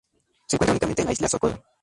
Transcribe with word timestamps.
Se 0.47 0.55
encuentra 0.55 0.71
únicamente 0.73 1.03
en 1.03 1.05
la 1.05 1.11
isla 1.11 1.29
Socorro. 1.29 1.63